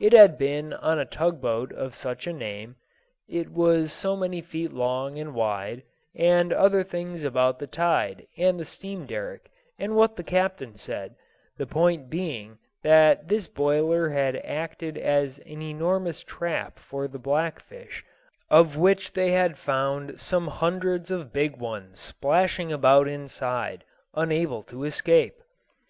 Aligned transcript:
It 0.00 0.14
had 0.14 0.38
been 0.38 0.72
on 0.72 0.98
a 0.98 1.04
tug 1.04 1.38
boat 1.38 1.70
of 1.70 1.94
such 1.94 2.26
a 2.26 2.32
name, 2.32 2.76
it 3.28 3.50
was 3.50 3.92
so 3.92 4.16
many 4.16 4.40
feet 4.40 4.72
long 4.72 5.18
and 5.18 5.34
wide, 5.34 5.82
and 6.14 6.50
other 6.50 6.82
things 6.82 7.24
about 7.24 7.58
the 7.58 7.66
tide 7.66 8.26
and 8.38 8.58
the 8.58 8.64
steam 8.64 9.04
derrick, 9.04 9.50
and 9.78 9.94
what 9.94 10.16
the 10.16 10.24
captain 10.24 10.76
said, 10.76 11.14
the 11.58 11.66
point 11.66 12.08
being 12.08 12.56
that 12.82 13.28
this 13.28 13.46
boiler 13.48 14.08
had 14.08 14.36
acted 14.38 14.96
as 14.96 15.40
an 15.40 15.60
enormous 15.60 16.22
trap 16.22 16.78
for 16.78 17.06
the 17.06 17.18
blackfish, 17.18 18.02
of 18.48 18.78
which 18.78 19.12
they 19.12 19.32
had 19.32 19.58
found 19.58 20.18
some 20.18 20.46
hundreds 20.48 21.10
of 21.10 21.34
big 21.34 21.58
ones 21.58 22.00
splashing 22.00 22.72
about 22.72 23.06
inside, 23.06 23.84
unable 24.14 24.62
to 24.62 24.84
escape. 24.84 25.42